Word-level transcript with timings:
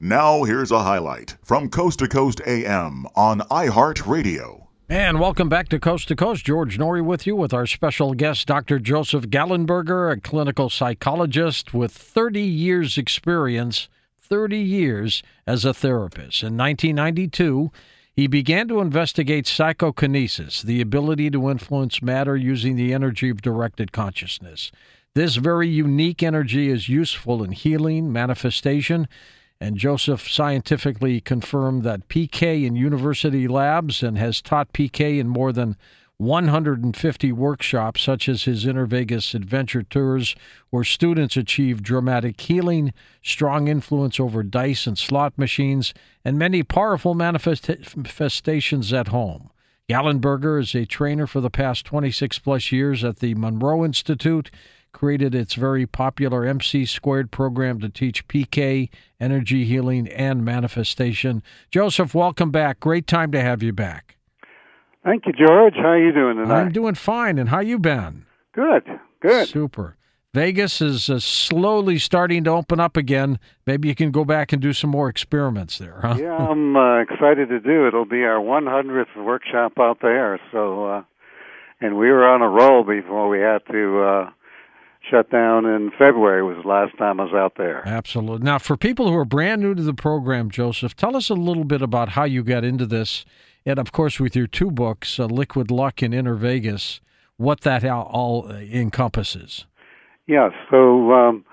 Now, 0.00 0.44
here's 0.44 0.70
a 0.70 0.84
highlight 0.84 1.36
from 1.42 1.70
Coast 1.70 1.98
to 1.98 2.06
Coast 2.06 2.40
AM 2.46 3.04
on 3.16 3.40
iHeartRadio. 3.40 4.68
And 4.88 5.18
welcome 5.18 5.48
back 5.48 5.68
to 5.70 5.80
Coast 5.80 6.06
to 6.06 6.14
Coast. 6.14 6.44
George 6.44 6.78
Noory 6.78 7.04
with 7.04 7.26
you 7.26 7.34
with 7.34 7.52
our 7.52 7.66
special 7.66 8.14
guest, 8.14 8.46
Dr. 8.46 8.78
Joseph 8.78 9.24
Gallenberger, 9.24 10.12
a 10.12 10.20
clinical 10.20 10.70
psychologist 10.70 11.74
with 11.74 11.90
30 11.90 12.40
years' 12.40 12.96
experience, 12.96 13.88
30 14.20 14.58
years 14.58 15.24
as 15.48 15.64
a 15.64 15.74
therapist. 15.74 16.44
In 16.44 16.56
1992, 16.56 17.72
he 18.14 18.28
began 18.28 18.68
to 18.68 18.78
investigate 18.78 19.48
psychokinesis, 19.48 20.62
the 20.62 20.80
ability 20.80 21.28
to 21.30 21.50
influence 21.50 22.00
matter 22.00 22.36
using 22.36 22.76
the 22.76 22.94
energy 22.94 23.30
of 23.30 23.42
directed 23.42 23.90
consciousness. 23.90 24.70
This 25.14 25.34
very 25.34 25.68
unique 25.68 26.22
energy 26.22 26.68
is 26.68 26.88
useful 26.88 27.42
in 27.42 27.50
healing, 27.50 28.12
manifestation, 28.12 29.08
and 29.60 29.76
Joseph 29.76 30.28
scientifically 30.28 31.20
confirmed 31.20 31.82
that 31.82 32.08
PK 32.08 32.64
in 32.64 32.76
university 32.76 33.48
labs 33.48 34.02
and 34.02 34.16
has 34.16 34.40
taught 34.40 34.72
PK 34.72 35.18
in 35.18 35.28
more 35.28 35.52
than 35.52 35.76
150 36.18 37.30
workshops, 37.32 38.02
such 38.02 38.28
as 38.28 38.42
his 38.42 38.66
Inner 38.66 38.86
Vegas 38.86 39.34
adventure 39.34 39.84
tours, 39.84 40.34
where 40.70 40.82
students 40.82 41.36
achieve 41.36 41.82
dramatic 41.82 42.40
healing, 42.40 42.92
strong 43.22 43.68
influence 43.68 44.18
over 44.18 44.42
dice 44.42 44.88
and 44.88 44.98
slot 44.98 45.38
machines, 45.38 45.94
and 46.24 46.36
many 46.36 46.64
powerful 46.64 47.14
manifestations 47.14 48.92
at 48.92 49.08
home. 49.08 49.50
Gallenberger 49.88 50.60
is 50.60 50.74
a 50.74 50.84
trainer 50.84 51.26
for 51.26 51.40
the 51.40 51.50
past 51.50 51.86
26 51.86 52.40
plus 52.40 52.72
years 52.72 53.04
at 53.04 53.20
the 53.20 53.34
Monroe 53.36 53.84
Institute, 53.84 54.50
created 54.92 55.34
its 55.34 55.54
very 55.54 55.86
popular 55.86 56.44
MC 56.44 56.84
squared 56.84 57.30
program 57.30 57.80
to 57.80 57.88
teach 57.88 58.26
PK, 58.28 58.88
energy 59.20 59.64
healing, 59.64 60.08
and 60.08 60.44
manifestation. 60.44 61.42
Joseph, 61.70 62.14
welcome 62.14 62.50
back. 62.50 62.80
Great 62.80 63.06
time 63.06 63.32
to 63.32 63.40
have 63.40 63.62
you 63.62 63.72
back. 63.72 64.16
Thank 65.04 65.26
you, 65.26 65.32
George. 65.32 65.74
How 65.74 65.90
are 65.90 65.98
you 65.98 66.12
doing 66.12 66.36
tonight? 66.36 66.60
I'm 66.60 66.72
doing 66.72 66.94
fine. 66.94 67.38
And 67.38 67.48
how 67.48 67.60
you 67.60 67.78
been? 67.78 68.26
Good. 68.52 68.84
Good. 69.20 69.48
Super. 69.48 69.96
Vegas 70.34 70.82
is 70.82 71.08
uh, 71.08 71.18
slowly 71.18 71.98
starting 71.98 72.44
to 72.44 72.50
open 72.50 72.78
up 72.78 72.96
again. 72.96 73.38
Maybe 73.66 73.88
you 73.88 73.94
can 73.94 74.10
go 74.10 74.24
back 74.24 74.52
and 74.52 74.60
do 74.60 74.72
some 74.72 74.90
more 74.90 75.08
experiments 75.08 75.78
there, 75.78 76.00
huh? 76.02 76.16
Yeah, 76.18 76.36
I'm 76.36 76.76
uh, 76.76 77.00
excited 77.00 77.48
to 77.48 77.60
do 77.60 77.86
it. 77.86 77.88
It'll 77.88 78.04
be 78.04 78.22
our 78.24 78.38
100th 78.38 79.24
workshop 79.24 79.72
out 79.78 79.98
there. 80.02 80.38
So, 80.52 80.84
uh, 80.84 81.02
and 81.80 81.96
we 81.96 82.10
were 82.10 82.28
on 82.28 82.42
a 82.42 82.48
roll 82.48 82.84
before 82.84 83.28
we 83.28 83.40
had 83.40 83.60
to 83.72 84.02
uh, 84.02 84.30
shut 85.10 85.30
down 85.30 85.66
in 85.66 85.90
February. 85.98 86.42
Was 86.42 86.62
the 86.62 86.68
last 86.68 86.96
time 86.98 87.20
I 87.20 87.24
was 87.24 87.34
out 87.34 87.54
there. 87.56 87.82
Absolutely. 87.86 88.44
Now, 88.44 88.58
for 88.58 88.76
people 88.76 89.08
who 89.08 89.16
are 89.16 89.24
brand 89.24 89.62
new 89.62 89.74
to 89.74 89.82
the 89.82 89.94
program, 89.94 90.50
Joseph, 90.50 90.94
tell 90.96 91.16
us 91.16 91.30
a 91.30 91.34
little 91.34 91.64
bit 91.64 91.82
about 91.82 92.10
how 92.10 92.24
you 92.24 92.42
got 92.42 92.64
into 92.64 92.86
this 92.86 93.24
and 93.68 93.78
of 93.78 93.92
course 93.92 94.18
with 94.18 94.34
your 94.34 94.46
two 94.46 94.70
books, 94.70 95.20
uh, 95.20 95.26
Liquid 95.26 95.70
Luck 95.70 96.00
and 96.00 96.14
Inner 96.14 96.36
Vegas, 96.36 97.00
what 97.36 97.60
that 97.60 97.84
all 97.84 98.46
uh, 98.48 98.54
encompasses. 98.54 99.66
Yeah, 100.26 100.48
so 100.70 101.12
um, 101.12 101.44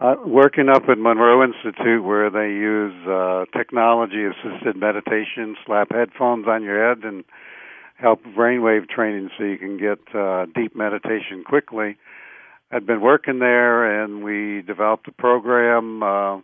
uh, 0.00 0.14
working 0.24 0.68
up 0.68 0.88
at 0.88 0.98
Monroe 0.98 1.42
Institute, 1.42 2.04
where 2.04 2.30
they 2.30 2.48
use 2.48 2.94
uh, 3.08 3.44
technology-assisted 3.56 4.76
meditation, 4.76 5.56
slap 5.66 5.88
headphones 5.90 6.46
on 6.46 6.62
your 6.62 6.88
head, 6.88 7.04
and 7.04 7.24
help 7.96 8.22
brainwave 8.24 8.88
training 8.88 9.28
so 9.36 9.42
you 9.42 9.58
can 9.58 9.78
get 9.78 9.98
uh, 10.14 10.46
deep 10.54 10.76
meditation 10.76 11.42
quickly. 11.44 11.96
I'd 12.70 12.86
been 12.86 13.00
working 13.00 13.38
there, 13.38 14.02
and 14.02 14.22
we 14.22 14.62
developed 14.62 15.08
a 15.08 15.12
program. 15.12 16.02
Uh, 16.02 16.38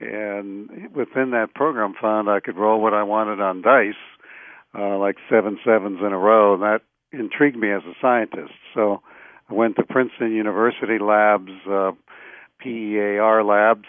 and 0.00 0.90
within 0.94 1.30
that 1.32 1.54
program, 1.54 1.94
found 2.00 2.28
I 2.28 2.40
could 2.40 2.56
roll 2.56 2.80
what 2.80 2.94
I 2.94 3.02
wanted 3.02 3.40
on 3.40 3.62
dice, 3.62 3.94
uh, 4.76 4.96
like 4.98 5.16
seven 5.30 5.58
sevens 5.64 5.98
in 6.00 6.12
a 6.12 6.18
row. 6.18 6.54
And 6.54 6.62
that 6.62 6.80
intrigued 7.12 7.56
me 7.56 7.70
as 7.70 7.82
a 7.82 7.94
scientist. 8.00 8.54
So 8.74 9.02
I 9.48 9.54
went 9.54 9.76
to 9.76 9.84
Princeton 9.84 10.32
University 10.32 10.98
Labs, 10.98 11.52
uh, 11.70 11.92
PEAR 12.58 13.44
Labs, 13.44 13.88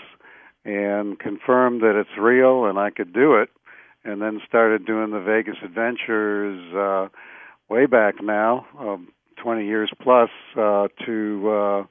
and 0.66 1.18
confirmed 1.18 1.82
that 1.82 2.00
it's 2.00 2.18
real 2.20 2.66
and 2.66 2.78
I 2.78 2.90
could 2.90 3.14
do 3.14 3.36
it. 3.36 3.50
And 4.06 4.22
then 4.22 4.42
started 4.46 4.86
doing 4.86 5.12
the 5.12 5.22
Vegas 5.22 5.56
adventures 5.64 6.74
uh, 6.76 7.08
way 7.70 7.86
back 7.86 8.16
now, 8.22 8.68
um, 8.78 9.08
20 9.44 9.66
years 9.66 9.92
plus, 10.02 10.30
uh, 10.58 10.88
to 11.06 11.50
uh, 11.50 11.84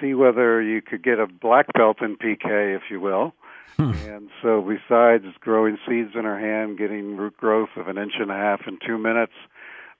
see 0.00 0.14
whether 0.14 0.62
you 0.62 0.80
could 0.80 1.02
get 1.02 1.18
a 1.18 1.26
black 1.26 1.66
belt 1.74 1.98
in 2.00 2.16
PK, 2.16 2.76
if 2.76 2.82
you 2.90 3.00
will. 3.00 3.34
Hmm. 3.76 3.92
And 4.08 4.30
so, 4.42 4.62
besides 4.62 5.24
growing 5.40 5.78
seeds 5.86 6.10
in 6.14 6.24
her 6.24 6.38
hand, 6.38 6.78
getting 6.78 7.16
root 7.16 7.36
growth 7.36 7.70
of 7.76 7.88
an 7.88 7.98
inch 7.98 8.14
and 8.18 8.30
a 8.30 8.34
half 8.34 8.62
in 8.66 8.78
two 8.84 8.98
minutes, 8.98 9.34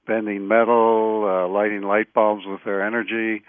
bending 0.06 0.48
metal, 0.48 1.24
uh, 1.28 1.48
lighting 1.48 1.82
light 1.82 2.12
bulbs 2.14 2.44
with 2.46 2.60
their 2.64 2.84
energy, 2.84 3.42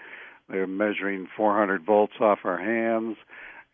they're 0.48 0.66
measuring 0.66 1.28
400 1.36 1.84
volts 1.84 2.14
off 2.20 2.40
our 2.44 2.58
hands, 2.58 3.16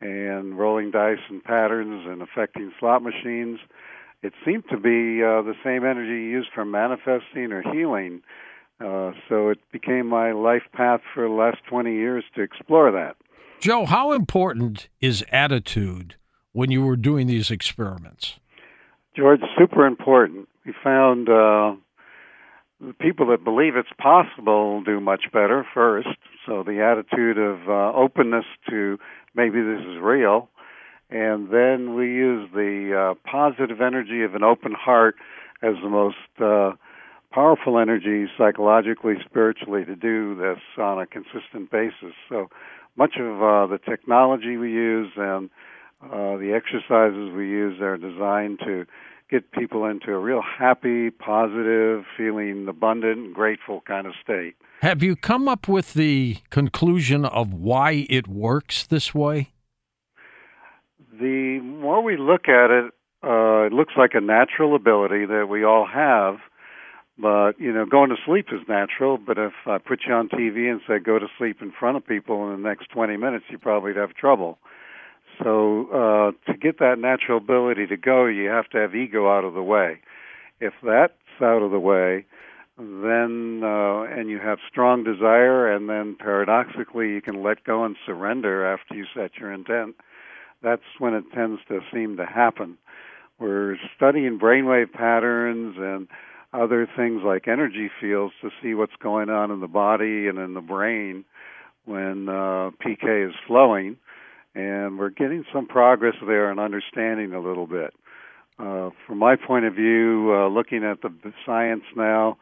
and 0.00 0.58
rolling 0.58 0.90
dice 0.90 1.18
and 1.28 1.42
patterns 1.42 2.06
and 2.06 2.22
affecting 2.22 2.72
slot 2.78 3.02
machines. 3.02 3.58
It 4.22 4.32
seemed 4.44 4.64
to 4.70 4.76
be 4.76 5.22
uh, 5.22 5.42
the 5.42 5.54
same 5.64 5.84
energy 5.84 6.24
used 6.30 6.48
for 6.54 6.64
manifesting 6.64 7.52
or 7.52 7.62
healing. 7.62 8.22
Uh, 8.78 9.12
so 9.28 9.48
it 9.48 9.58
became 9.72 10.06
my 10.06 10.32
life 10.32 10.62
path 10.72 11.00
for 11.14 11.26
the 11.26 11.34
last 11.34 11.58
20 11.68 11.92
years 11.92 12.24
to 12.34 12.42
explore 12.42 12.90
that. 12.92 13.16
Joe, 13.60 13.86
how 13.86 14.12
important 14.12 14.88
is 15.00 15.24
attitude 15.32 16.16
when 16.52 16.70
you 16.70 16.82
were 16.82 16.96
doing 16.96 17.26
these 17.26 17.50
experiments? 17.50 18.38
George, 19.16 19.40
super 19.58 19.86
important. 19.86 20.48
We 20.66 20.74
found 20.84 21.28
uh, 21.28 21.76
the 22.80 22.92
people 23.00 23.26
that 23.28 23.44
believe 23.44 23.76
it's 23.76 23.88
possible 23.98 24.82
do 24.82 25.00
much 25.00 25.24
better 25.32 25.66
first. 25.72 26.08
So 26.44 26.62
the 26.62 26.82
attitude 26.82 27.38
of 27.38 27.68
uh, 27.68 27.96
openness 27.96 28.44
to 28.68 28.98
maybe 29.34 29.62
this 29.62 29.80
is 29.80 29.98
real. 30.00 30.50
And 31.08 31.50
then 31.50 31.94
we 31.94 32.06
use 32.06 32.50
the 32.52 33.12
uh, 33.12 33.30
positive 33.30 33.80
energy 33.80 34.22
of 34.22 34.34
an 34.34 34.42
open 34.42 34.72
heart 34.72 35.16
as 35.62 35.74
the 35.82 35.88
most 35.88 36.16
uh, 36.40 36.72
powerful 37.36 37.78
energy 37.78 38.24
psychologically, 38.38 39.12
spiritually 39.28 39.84
to 39.84 39.94
do 39.94 40.34
this 40.34 40.58
on 40.78 40.98
a 40.98 41.06
consistent 41.06 41.70
basis. 41.70 42.14
So 42.30 42.48
much 42.96 43.16
of 43.20 43.42
uh, 43.42 43.66
the 43.66 43.78
technology 43.78 44.56
we 44.56 44.72
use 44.72 45.12
and 45.16 45.50
uh, 46.02 46.38
the 46.38 46.54
exercises 46.56 47.34
we 47.36 47.46
use 47.46 47.78
are 47.82 47.98
designed 47.98 48.60
to 48.60 48.86
get 49.30 49.52
people 49.52 49.84
into 49.84 50.12
a 50.12 50.18
real 50.18 50.40
happy, 50.40 51.10
positive, 51.10 52.04
feeling 52.16 52.66
abundant, 52.68 53.34
grateful 53.34 53.82
kind 53.86 54.06
of 54.06 54.14
state. 54.22 54.54
Have 54.80 55.02
you 55.02 55.14
come 55.14 55.46
up 55.46 55.68
with 55.68 55.92
the 55.92 56.38
conclusion 56.48 57.26
of 57.26 57.52
why 57.52 58.06
it 58.08 58.26
works 58.26 58.86
this 58.86 59.14
way? 59.14 59.50
The 61.20 61.60
more 61.60 62.02
we 62.02 62.16
look 62.16 62.48
at 62.48 62.70
it, 62.70 62.94
uh, 63.22 63.66
it 63.66 63.74
looks 63.74 63.92
like 63.98 64.12
a 64.14 64.22
natural 64.22 64.74
ability 64.74 65.26
that 65.26 65.48
we 65.50 65.64
all 65.64 65.86
have. 65.86 66.36
But 67.18 67.58
you 67.58 67.72
know, 67.72 67.86
going 67.86 68.10
to 68.10 68.16
sleep 68.26 68.46
is 68.52 68.60
natural. 68.68 69.18
But 69.18 69.38
if 69.38 69.52
I 69.66 69.78
put 69.78 70.00
you 70.06 70.14
on 70.14 70.28
TV 70.28 70.70
and 70.70 70.80
said 70.86 71.04
go 71.04 71.18
to 71.18 71.26
sleep 71.38 71.58
in 71.62 71.72
front 71.72 71.96
of 71.96 72.06
people 72.06 72.52
in 72.52 72.62
the 72.62 72.68
next 72.68 72.90
20 72.90 73.16
minutes, 73.16 73.46
you 73.50 73.58
probably 73.58 73.94
have 73.94 74.14
trouble. 74.14 74.58
So 75.42 75.88
uh, 75.92 76.50
to 76.50 76.58
get 76.58 76.78
that 76.78 76.98
natural 76.98 77.38
ability 77.38 77.86
to 77.88 77.96
go, 77.96 78.26
you 78.26 78.48
have 78.48 78.68
to 78.70 78.78
have 78.78 78.94
ego 78.94 79.30
out 79.30 79.44
of 79.44 79.54
the 79.54 79.62
way. 79.62 80.00
If 80.60 80.72
that's 80.82 81.12
out 81.42 81.62
of 81.62 81.70
the 81.70 81.80
way, 81.80 82.24
then 82.78 83.60
uh, 83.62 84.02
and 84.02 84.28
you 84.28 84.38
have 84.38 84.58
strong 84.68 85.04
desire, 85.04 85.70
and 85.70 85.88
then 85.88 86.16
paradoxically 86.18 87.08
you 87.08 87.22
can 87.22 87.42
let 87.42 87.64
go 87.64 87.84
and 87.84 87.96
surrender 88.04 88.66
after 88.66 88.94
you 88.94 89.04
set 89.14 89.36
your 89.38 89.52
intent. 89.52 89.96
That's 90.62 90.82
when 90.98 91.14
it 91.14 91.24
tends 91.34 91.60
to 91.68 91.80
seem 91.92 92.16
to 92.16 92.26
happen. 92.26 92.78
We're 93.38 93.76
studying 93.94 94.38
brainwave 94.38 94.92
patterns 94.92 95.76
and 95.78 96.08
other 96.56 96.88
things 96.96 97.22
like 97.24 97.48
energy 97.48 97.90
fields 98.00 98.34
to 98.42 98.50
see 98.62 98.74
what's 98.74 98.96
going 99.02 99.28
on 99.28 99.50
in 99.50 99.60
the 99.60 99.68
body 99.68 100.26
and 100.28 100.38
in 100.38 100.54
the 100.54 100.60
brain 100.60 101.24
when 101.84 102.28
uh, 102.28 102.70
PK 102.84 103.28
is 103.28 103.34
flowing 103.46 103.96
and 104.54 104.98
we're 104.98 105.10
getting 105.10 105.44
some 105.52 105.66
progress 105.66 106.14
there 106.26 106.50
and 106.50 106.58
understanding 106.58 107.34
a 107.34 107.40
little 107.40 107.66
bit. 107.66 107.92
Uh, 108.58 108.88
from 109.06 109.18
my 109.18 109.36
point 109.36 109.66
of 109.66 109.74
view, 109.74 110.32
uh, 110.34 110.48
looking 110.48 110.82
at 110.82 111.02
the, 111.02 111.12
science 111.44 111.82
now, 111.94 112.38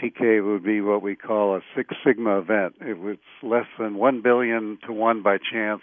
PK 0.00 0.44
would 0.46 0.62
be 0.62 0.82
what 0.82 1.00
we 1.00 1.16
call 1.16 1.56
a 1.56 1.60
Six 1.74 1.94
Sigma 2.04 2.38
event. 2.38 2.74
It 2.82 2.98
was 2.98 3.16
less 3.42 3.64
than 3.78 3.96
one 3.96 4.20
billion 4.20 4.78
to 4.86 4.92
one 4.92 5.22
by 5.22 5.38
chance 5.38 5.80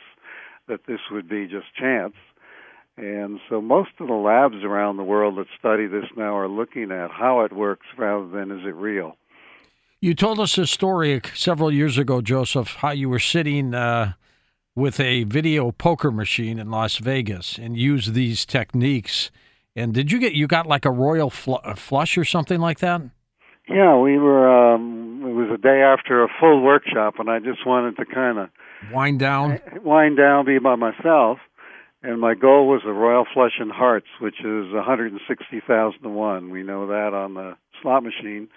that 0.68 0.82
this 0.88 1.00
would 1.12 1.28
be 1.28 1.48
just 1.48 1.74
chance. 1.76 2.14
And 2.98 3.40
so 3.50 3.60
most 3.62 3.90
of 4.00 4.08
the 4.08 4.14
labs 4.14 4.64
around 4.64 4.98
the 4.98 5.04
world 5.04 5.38
that 5.38 5.48
study 5.58 5.88
this 5.88 6.06
now 6.16 6.38
are 6.38 6.48
looking 6.48 6.92
at 6.92 7.10
how 7.12 7.42
it 7.42 7.52
works 7.52 7.88
rather 7.98 8.28
than 8.28 8.52
is 8.52 8.66
it 8.66 8.76
real. 8.76 9.18
You 10.00 10.14
told 10.14 10.40
us 10.40 10.58
a 10.58 10.68
story 10.68 11.22
several 11.34 11.72
years 11.72 11.98
ago, 11.98 12.22
Joseph, 12.22 12.76
how 12.76 12.92
you 12.92 13.10
were 13.10 13.20
sitting 13.20 13.74
uh, 13.74 14.14
with 14.76 15.00
a 15.00 15.24
video 15.24 15.72
poker 15.72 16.12
machine 16.12 16.60
in 16.60 16.70
Las 16.70 16.98
Vegas 16.98 17.58
and 17.58 17.78
used 17.78 18.14
these 18.14 18.46
techniques. 18.46 19.32
And 19.76 19.94
did 19.94 20.12
you 20.12 20.20
get 20.20 20.34
you 20.34 20.46
got 20.46 20.68
like 20.68 20.86
a 20.86 20.92
royal 20.92 21.30
fl- 21.30 21.56
a 21.64 21.76
flush 21.76 22.18
or 22.18 22.26
something 22.26 22.60
like 22.60 22.80
that? 22.80 23.02
Yeah, 23.68 23.98
we 23.98 24.18
were. 24.20 24.48
Um, 24.74 25.24
it 25.26 25.34
was 25.34 25.50
a 25.52 25.58
day 25.58 25.82
after 25.82 26.22
a 26.24 26.28
full 26.40 26.62
workshop, 26.62 27.16
and 27.18 27.30
I 27.30 27.40
just 27.40 27.66
wanted 27.66 27.96
to 27.96 28.06
kind 28.06 28.38
of 28.38 28.50
Wind 28.92 29.20
down. 29.20 29.62
wind 29.84 30.18
down, 30.18 30.46
be 30.46 30.60
by 30.60 30.76
myself. 30.76 31.40
And 32.04 32.20
my 32.20 32.34
goal 32.34 32.68
was 32.68 32.82
the 32.86 32.92
royal 32.92 33.26
flush 33.34 33.54
in 33.62 33.70
hearts, 33.70 34.08
which 34.20 34.42
is 34.42 34.74
160,000 34.74 36.02
to 36.02 36.10
one. 36.10 36.50
We 36.50 36.62
know 36.62 36.88
that 36.88 37.14
on 37.14 37.34
the 37.34 37.56
slot 37.82 38.04
machine. 38.04 38.50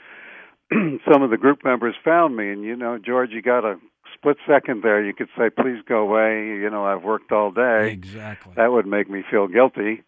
Some 0.73 1.23
of 1.23 1.31
the 1.31 1.37
group 1.37 1.65
members 1.65 1.95
found 2.05 2.37
me, 2.37 2.51
and 2.51 2.65
you 2.65 2.75
know, 2.75 2.99
George, 2.99 3.31
you 3.31 3.41
got 3.41 3.65
a 3.65 3.77
split 4.15 4.37
second 4.49 4.83
there. 4.83 5.05
You 5.05 5.15
could 5.15 5.29
say, 5.39 5.49
"Please 5.49 5.79
go 5.89 5.99
away." 5.99 6.45
You 6.45 6.69
know, 6.71 6.85
I've 6.85 7.05
worked 7.05 7.31
all 7.31 7.53
day. 7.53 7.93
Exactly. 7.93 8.53
That 8.57 8.73
would 8.73 8.87
make 8.87 9.09
me 9.09 9.23
feel 9.31 9.47
guilty. 9.47 10.03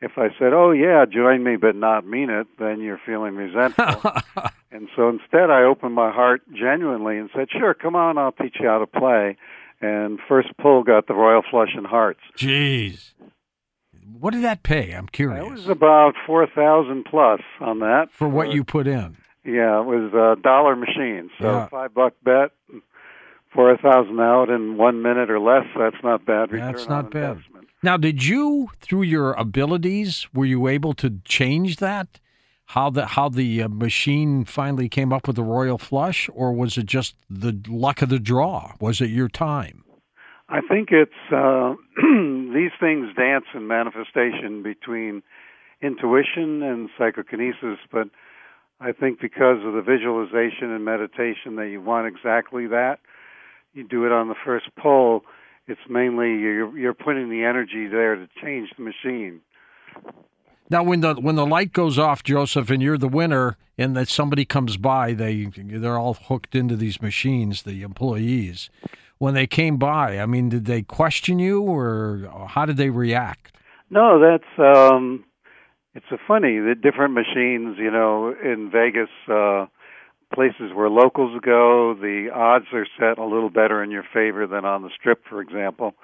If 0.00 0.12
I 0.16 0.30
said, 0.36 0.52
"Oh 0.52 0.72
yeah, 0.72 1.04
join 1.04 1.44
me," 1.44 1.54
but 1.54 1.76
not 1.76 2.04
mean 2.04 2.28
it, 2.28 2.48
then 2.58 2.80
you're 2.80 3.00
feeling 3.06 3.36
resentful. 3.36 4.12
and 4.72 4.88
so 4.96 5.08
instead, 5.10 5.48
I 5.48 5.62
opened 5.62 5.94
my 5.94 6.10
heart 6.10 6.42
genuinely 6.52 7.18
and 7.18 7.30
said, 7.32 7.48
"Sure, 7.52 7.74
come 7.74 7.94
on, 7.94 8.18
I'll 8.18 8.32
teach 8.32 8.56
you 8.58 8.66
how 8.66 8.80
to 8.80 8.86
play." 8.88 9.36
And 9.82 10.18
first 10.28 10.48
pull 10.60 10.82
got 10.82 11.06
the 11.06 11.14
royal 11.14 11.42
flush 11.50 11.70
in 11.76 11.84
hearts. 11.84 12.20
Jeez. 12.36 13.12
What 14.18 14.32
did 14.34 14.42
that 14.44 14.62
pay? 14.62 14.92
I'm 14.92 15.06
curious. 15.06 15.46
It 15.46 15.50
was 15.50 15.68
about 15.68 16.12
four 16.26 16.46
thousand 16.46 17.04
plus 17.10 17.40
on 17.60 17.78
that 17.78 18.08
For 18.12 18.28
what 18.28 18.52
you 18.52 18.64
put 18.64 18.86
in. 18.86 19.16
Yeah, 19.44 19.80
it 19.80 19.86
was 19.86 20.12
a 20.12 20.40
dollar 20.42 20.76
machine. 20.76 21.30
So 21.40 21.46
Yeah. 21.46 21.68
five 21.68 21.94
buck 21.94 22.12
bet, 22.22 22.50
four 23.54 23.74
thousand 23.78 24.20
out 24.20 24.50
in 24.50 24.76
one 24.76 25.00
minute 25.02 25.30
or 25.30 25.40
less. 25.40 25.64
That's 25.78 25.96
not 26.04 26.26
bad. 26.26 26.52
Return 26.52 26.72
That's 26.72 26.88
not 26.88 27.10
bad. 27.10 27.30
investment. 27.36 27.68
Now, 27.82 27.96
did 27.96 28.22
you, 28.26 28.68
through 28.80 29.02
your 29.02 29.32
abilities, 29.32 30.28
were 30.34 30.44
you 30.44 30.68
able 30.68 30.92
to 30.94 31.20
change 31.24 31.76
that? 31.76 32.20
How 32.74 32.88
the 32.88 33.04
how 33.04 33.28
the 33.28 33.64
uh, 33.64 33.68
machine 33.68 34.44
finally 34.44 34.88
came 34.88 35.12
up 35.12 35.26
with 35.26 35.34
the 35.34 35.42
royal 35.42 35.76
flush, 35.76 36.30
or 36.32 36.52
was 36.52 36.78
it 36.78 36.86
just 36.86 37.16
the 37.28 37.60
luck 37.66 38.00
of 38.00 38.10
the 38.10 38.20
draw? 38.20 38.74
Was 38.78 39.00
it 39.00 39.10
your 39.10 39.28
time? 39.28 39.82
I 40.48 40.60
think 40.60 40.90
it's 40.92 41.10
uh, 41.34 41.74
these 42.54 42.70
things 42.78 43.08
dance 43.16 43.46
in 43.54 43.66
manifestation 43.66 44.62
between 44.62 45.24
intuition 45.82 46.62
and 46.62 46.88
psychokinesis, 46.96 47.80
but 47.90 48.08
I 48.78 48.92
think 48.92 49.20
because 49.20 49.64
of 49.64 49.72
the 49.72 49.82
visualization 49.82 50.70
and 50.70 50.84
meditation 50.84 51.56
that 51.56 51.70
you 51.72 51.80
want 51.80 52.06
exactly 52.06 52.68
that, 52.68 53.00
you 53.74 53.82
do 53.82 54.06
it 54.06 54.12
on 54.12 54.28
the 54.28 54.36
first 54.44 54.66
pull. 54.80 55.24
It's 55.66 55.80
mainly 55.88 56.38
you're 56.38 56.78
you're 56.78 56.94
putting 56.94 57.30
the 57.30 57.42
energy 57.42 57.88
there 57.88 58.14
to 58.14 58.28
change 58.40 58.68
the 58.78 58.84
machine. 58.84 59.40
Now, 60.70 60.84
when 60.84 61.00
the 61.00 61.14
when 61.14 61.34
the 61.34 61.44
light 61.46 61.72
goes 61.72 61.98
off, 61.98 62.22
Joseph, 62.22 62.70
and 62.70 62.80
you're 62.80 62.96
the 62.96 63.08
winner, 63.08 63.56
and 63.76 63.96
that 63.96 64.08
somebody 64.08 64.44
comes 64.44 64.76
by, 64.76 65.12
they 65.14 65.46
they're 65.56 65.98
all 65.98 66.14
hooked 66.14 66.54
into 66.54 66.76
these 66.76 67.02
machines, 67.02 67.64
the 67.64 67.82
employees. 67.82 68.70
When 69.18 69.34
they 69.34 69.48
came 69.48 69.76
by, 69.76 70.18
I 70.18 70.26
mean, 70.26 70.48
did 70.48 70.66
they 70.66 70.82
question 70.82 71.40
you, 71.40 71.60
or 71.60 72.46
how 72.48 72.66
did 72.66 72.76
they 72.76 72.88
react? 72.88 73.52
No, 73.90 74.20
that's 74.20 74.58
um 74.58 75.24
it's 75.94 76.06
a 76.12 76.18
funny 76.28 76.60
the 76.60 76.76
different 76.80 77.14
machines, 77.14 77.76
you 77.76 77.90
know, 77.90 78.32
in 78.32 78.70
Vegas 78.70 79.10
uh 79.28 79.66
places 80.32 80.70
where 80.72 80.88
locals 80.88 81.40
go, 81.44 81.94
the 82.00 82.30
odds 82.32 82.66
are 82.72 82.86
set 82.96 83.18
a 83.18 83.24
little 83.24 83.50
better 83.50 83.82
in 83.82 83.90
your 83.90 84.04
favor 84.14 84.46
than 84.46 84.64
on 84.64 84.82
the 84.82 84.90
strip, 84.96 85.24
for 85.28 85.40
example. 85.40 85.94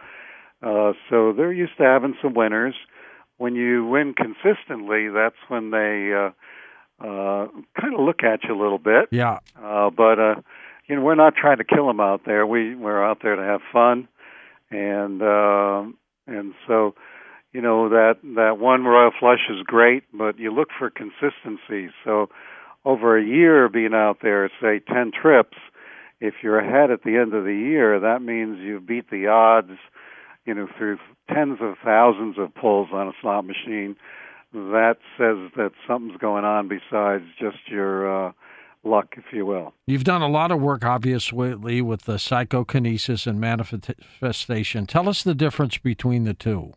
Uh 0.60 0.92
so 1.08 1.32
they're 1.32 1.52
used 1.52 1.76
to 1.78 1.84
having 1.84 2.16
some 2.20 2.34
winners. 2.34 2.74
When 3.38 3.54
you 3.54 3.84
win 3.86 4.14
consistently, 4.14 5.08
that's 5.08 5.36
when 5.48 5.70
they 5.70 6.12
uh 6.12 6.30
uh 6.98 7.48
kind 7.78 7.94
of 7.94 8.00
look 8.00 8.22
at 8.22 8.44
you 8.44 8.54
a 8.54 8.60
little 8.60 8.78
bit. 8.78 9.08
Yeah, 9.10 9.38
Uh, 9.62 9.90
but 9.90 10.18
uh, 10.18 10.34
you 10.88 10.96
know, 10.96 11.02
we're 11.02 11.14
not 11.16 11.34
trying 11.36 11.58
to 11.58 11.64
kill 11.64 11.86
them 11.86 12.00
out 12.00 12.22
there. 12.24 12.46
We 12.46 12.74
we're 12.74 13.04
out 13.04 13.18
there 13.22 13.36
to 13.36 13.42
have 13.42 13.60
fun, 13.72 14.08
and 14.70 15.20
uh, 15.20 15.84
and 16.26 16.54
so, 16.66 16.94
you 17.52 17.60
know 17.60 17.88
that 17.90 18.16
that 18.36 18.58
one 18.58 18.84
royal 18.84 19.10
flush 19.18 19.40
is 19.50 19.62
great, 19.64 20.04
but 20.12 20.38
you 20.38 20.52
look 20.52 20.68
for 20.78 20.90
consistency. 20.90 21.92
So, 22.04 22.28
over 22.84 23.18
a 23.18 23.24
year 23.24 23.68
being 23.68 23.94
out 23.94 24.18
there, 24.22 24.50
say 24.60 24.78
ten 24.78 25.10
trips, 25.10 25.56
if 26.20 26.34
you're 26.42 26.58
ahead 26.58 26.90
at 26.90 27.02
the 27.02 27.16
end 27.16 27.34
of 27.34 27.44
the 27.44 27.54
year, 27.54 28.00
that 28.00 28.22
means 28.22 28.58
you 28.60 28.80
beat 28.80 29.10
the 29.10 29.26
odds. 29.26 29.78
You 30.46 30.54
know, 30.54 30.68
through 30.78 30.98
tens 31.32 31.58
of 31.60 31.74
thousands 31.84 32.36
of 32.38 32.54
pulls 32.54 32.88
on 32.92 33.08
a 33.08 33.12
slot 33.20 33.44
machine. 33.44 33.96
That 34.52 34.96
says 35.18 35.50
that 35.56 35.72
something's 35.86 36.18
going 36.18 36.44
on 36.44 36.68
besides 36.68 37.24
just 37.38 37.68
your 37.68 38.28
uh, 38.28 38.32
luck, 38.84 39.14
if 39.16 39.24
you 39.32 39.44
will. 39.44 39.74
You've 39.86 40.04
done 40.04 40.22
a 40.22 40.28
lot 40.28 40.50
of 40.50 40.60
work, 40.60 40.84
obviously, 40.84 41.82
with 41.82 42.02
the 42.02 42.18
psychokinesis 42.18 43.26
and 43.26 43.40
manifestation. 43.40 44.86
Tell 44.86 45.08
us 45.08 45.22
the 45.22 45.34
difference 45.34 45.78
between 45.78 46.24
the 46.24 46.34
two. 46.34 46.72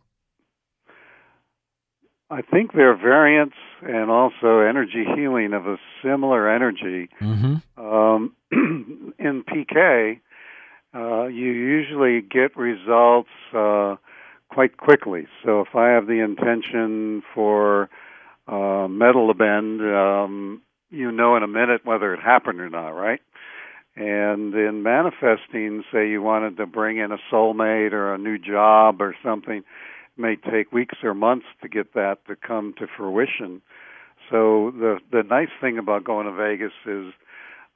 I 2.28 2.42
think 2.42 2.72
they're 2.74 2.96
variants 2.96 3.56
and 3.82 4.10
also 4.10 4.60
energy 4.60 5.04
healing 5.16 5.52
of 5.52 5.66
a 5.66 5.78
similar 6.02 6.48
energy. 6.48 7.08
Mm-hmm. 7.20 7.80
Um, 7.84 8.36
in 9.18 9.42
PK, 9.44 10.20
uh, 10.94 11.26
you 11.26 11.50
usually 11.52 12.20
get 12.20 12.56
results 12.56 13.28
uh, 13.54 13.96
quite 14.50 14.76
quickly. 14.76 15.26
So 15.44 15.60
if 15.60 15.74
I 15.74 15.90
have 15.90 16.06
the 16.06 16.20
intention 16.22 17.22
for 17.34 17.88
uh, 18.48 18.88
metal 18.88 19.28
to 19.28 19.34
bend, 19.34 19.80
um, 19.82 20.62
you 20.90 21.12
know 21.12 21.36
in 21.36 21.42
a 21.42 21.48
minute 21.48 21.82
whether 21.84 22.12
it 22.12 22.20
happened 22.20 22.60
or 22.60 22.68
not, 22.68 22.90
right? 22.90 23.20
And 23.96 24.54
in 24.54 24.82
manifesting, 24.82 25.84
say 25.92 26.08
you 26.08 26.22
wanted 26.22 26.56
to 26.56 26.66
bring 26.66 26.98
in 26.98 27.12
a 27.12 27.18
soulmate 27.32 27.92
or 27.92 28.14
a 28.14 28.18
new 28.18 28.38
job 28.38 29.00
or 29.00 29.14
something, 29.22 29.58
it 29.58 29.64
may 30.16 30.36
take 30.36 30.72
weeks 30.72 30.96
or 31.02 31.14
months 31.14 31.46
to 31.62 31.68
get 31.68 31.94
that 31.94 32.18
to 32.26 32.36
come 32.36 32.74
to 32.78 32.86
fruition. 32.96 33.62
So 34.30 34.72
the 34.72 34.98
the 35.10 35.22
nice 35.22 35.50
thing 35.60 35.78
about 35.78 36.04
going 36.04 36.26
to 36.26 36.32
Vegas 36.32 36.72
is 36.86 37.12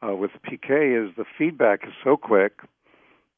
uh, 0.02 0.14
with 0.14 0.30
PK 0.44 1.08
is 1.08 1.14
the 1.16 1.24
feedback 1.38 1.80
is 1.84 1.92
so 2.02 2.16
quick 2.16 2.60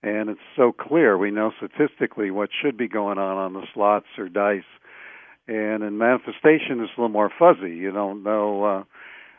and 0.02 0.30
it's 0.30 0.40
so 0.56 0.72
clear. 0.72 1.16
We 1.16 1.30
know 1.30 1.52
statistically 1.56 2.30
what 2.30 2.50
should 2.62 2.76
be 2.76 2.88
going 2.88 3.18
on 3.18 3.36
on 3.36 3.52
the 3.54 3.66
slots 3.74 4.06
or 4.18 4.28
dice. 4.28 4.62
And 5.48 5.82
in 5.82 5.98
manifestation, 5.98 6.80
it's 6.80 6.92
a 6.96 7.00
little 7.00 7.08
more 7.08 7.30
fuzzy. 7.38 7.76
You 7.76 7.92
don't 7.92 8.22
know 8.22 8.64
uh, 8.64 8.80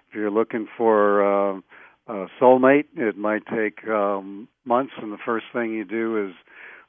if 0.09 0.15
you're 0.15 0.31
looking 0.31 0.67
for 0.77 1.55
uh, 1.55 1.59
a 2.07 2.27
soulmate. 2.41 2.85
It 2.95 3.17
might 3.17 3.45
take 3.45 3.87
um, 3.87 4.47
months, 4.65 4.93
and 5.01 5.11
the 5.11 5.17
first 5.25 5.45
thing 5.51 5.73
you 5.73 5.83
do 5.83 6.27
is 6.27 6.33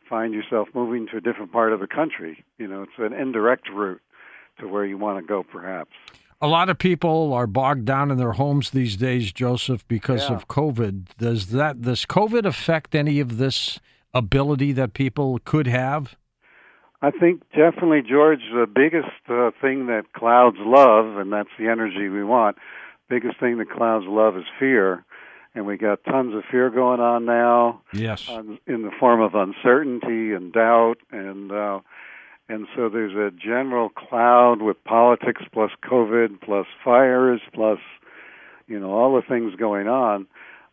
find 0.09 0.33
yourself 0.33 0.69
moving 0.75 1.07
to 1.09 1.17
a 1.19 1.21
different 1.21 1.53
part 1.53 1.73
of 1.73 1.81
the 1.81 1.87
country. 1.87 2.45
You 2.59 2.69
know, 2.69 2.83
it's 2.83 2.93
an 2.99 3.13
indirect 3.13 3.69
route 3.71 4.01
to 4.61 4.69
where 4.69 4.85
you 4.85 4.99
want 4.99 5.19
to 5.19 5.27
go, 5.27 5.43
perhaps. 5.43 5.93
A 6.41 6.47
lot 6.47 6.69
of 6.69 6.79
people 6.79 7.33
are 7.33 7.49
bogged 7.49 7.85
down 7.85 8.11
in 8.13 8.19
their 8.19 8.33
homes 8.33 8.71
these 8.71 8.97
days, 8.97 9.33
Joseph, 9.33 9.87
because 9.89 10.29
Yeah. 10.31 10.37
of 10.37 10.47
COVID. 10.49 11.17
Does 11.19 11.51
that 11.51 11.83
does 11.83 12.07
COVID 12.07 12.45
affect 12.45 12.95
any 12.95 13.19
of 13.19 13.39
this 13.39 13.81
ability 14.15 14.73
that 14.73 14.95
people 14.95 15.41
could 15.45 15.67
have? 15.67 16.17
I 17.03 17.11
think 17.11 17.43
definitely, 17.51 18.03
George, 18.03 18.41
the 18.53 18.67
biggest 18.67 19.09
uh, 19.29 19.51
thing 19.61 19.87
that 19.87 20.13
clouds 20.15 20.57
love, 20.61 21.17
and 21.17 21.33
that's 21.33 21.51
the 21.59 21.69
energy 21.69 22.09
we 22.09 22.25
want, 22.25 22.57
biggest 23.09 23.39
thing 23.41 23.59
that 23.59 23.71
clouds 23.71 24.07
love 24.07 24.37
is 24.37 24.45
fear. 24.59 25.05
And 25.55 25.67
we 25.67 25.77
got 25.77 26.05
tons 26.05 26.35
of 26.35 26.45
fear 26.51 26.71
going 26.71 27.01
on 27.01 27.25
now 27.25 27.81
Yes. 27.93 28.29
on, 28.29 28.59
in 28.67 28.83
the 28.83 28.91
form 29.01 29.21
of 29.21 29.35
uncertainty 29.35 30.33
and 30.33 30.53
doubt. 30.53 30.99
And, 31.11 31.51
uh, 31.51 31.81
and 32.49 32.67
so 32.75 32.89
there's 32.89 33.15
a 33.15 33.35
general 33.37 33.91
cloud 33.91 34.63
with 34.63 34.83
politics 34.85 35.43
plus 35.53 35.71
COVID 35.85 36.41
plus 36.41 36.67
fires 36.83 37.41
plus, 37.53 37.79
you 38.67 38.79
know, 38.81 38.91
all 38.91 39.15
the 39.15 39.23
things 39.27 39.55
going 39.57 39.87
on. 39.87 40.27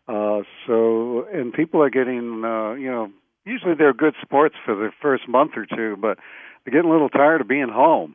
Uh, 0.08 0.42
so, 0.66 1.26
and 1.32 1.52
people 1.52 1.82
are 1.82 1.90
getting, 1.90 2.44
uh, 2.44 2.72
you 2.74 2.90
know, 2.90 3.10
usually 3.44 3.74
they're 3.74 3.92
good 3.92 4.14
sports 4.22 4.54
for 4.64 4.74
the 4.74 4.90
first 5.02 5.28
month 5.28 5.52
or 5.56 5.66
two, 5.66 5.96
but 6.00 6.18
they're 6.64 6.72
getting 6.72 6.88
a 6.88 6.92
little 6.92 7.08
tired 7.08 7.40
of 7.40 7.48
being 7.48 7.68
home. 7.68 8.14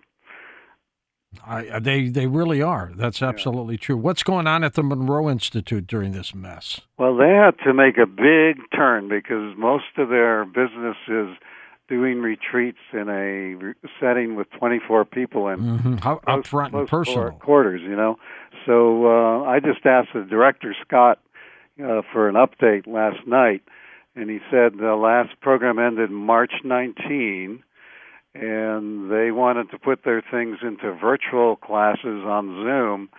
I, 1.45 1.79
they 1.79 2.09
they 2.09 2.27
really 2.27 2.61
are. 2.61 2.91
That's 2.93 3.21
absolutely 3.21 3.77
true. 3.77 3.95
What's 3.95 4.21
going 4.21 4.47
on 4.47 4.65
at 4.65 4.73
the 4.73 4.83
Monroe 4.83 5.29
Institute 5.29 5.87
during 5.87 6.11
this 6.11 6.35
mess? 6.35 6.81
Well, 6.97 7.15
they 7.15 7.29
had 7.29 7.57
to 7.63 7.73
make 7.73 7.97
a 7.97 8.05
big 8.05 8.61
turn 8.75 9.07
because 9.07 9.55
most 9.57 9.85
of 9.97 10.09
their 10.09 10.43
business 10.43 10.97
is 11.07 11.29
doing 11.91 12.21
retreats 12.21 12.77
in 12.93 13.09
a 13.09 13.55
re- 13.55 13.73
setting 13.99 14.35
with 14.35 14.49
24 14.57 15.03
people 15.03 15.49
in 15.49 15.59
hmm 15.59 15.95
How 15.97 16.15
close- 16.15 16.39
up 16.39 16.47
front 16.47 16.73
and 16.73 16.87
close 16.87 17.05
personal. 17.07 17.31
quarters, 17.31 17.81
you 17.81 17.97
know. 17.97 18.17
So 18.65 19.05
uh, 19.07 19.43
I 19.43 19.59
just 19.59 19.85
asked 19.85 20.09
the 20.13 20.21
director 20.23 20.73
Scott 20.87 21.19
uh, 21.83 22.01
for 22.13 22.29
an 22.29 22.35
update 22.35 22.87
last 22.87 23.27
night, 23.27 23.61
and 24.15 24.29
he 24.29 24.39
said 24.49 24.77
the 24.79 24.95
last 24.95 25.39
program 25.41 25.79
ended 25.79 26.11
March 26.11 26.53
19, 26.63 27.61
and 28.35 29.11
they 29.11 29.31
wanted 29.31 29.69
to 29.71 29.77
put 29.77 30.05
their 30.05 30.21
things 30.31 30.59
into 30.61 30.93
virtual 30.93 31.57
classes 31.57 32.23
on 32.25 32.63
Zoom. 32.63 33.09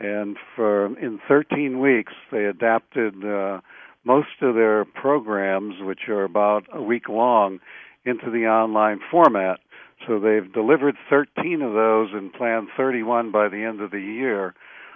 And 0.00 0.36
for 0.56 0.86
in 0.98 1.20
13 1.28 1.78
weeks, 1.80 2.12
they 2.32 2.44
adapted 2.46 3.24
uh, 3.24 3.60
most 4.04 4.28
of 4.42 4.54
their 4.54 4.84
programs, 4.84 5.74
which 5.82 6.08
are 6.08 6.24
about 6.24 6.64
a 6.72 6.82
week 6.82 7.08
long, 7.08 7.60
into 8.08 8.30
the 8.30 8.46
online 8.46 9.00
format. 9.10 9.60
So 10.06 10.18
they've 10.18 10.52
delivered 10.52 10.96
13 11.10 11.62
of 11.62 11.72
those 11.72 12.10
and 12.12 12.32
planned 12.32 12.68
31 12.76 13.30
by 13.30 13.48
the 13.48 13.64
end 13.64 13.80
of 13.80 13.90
the 13.90 14.00
year. 14.00 14.54